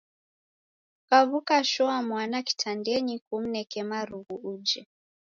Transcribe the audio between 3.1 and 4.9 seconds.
kumneke marughu uje.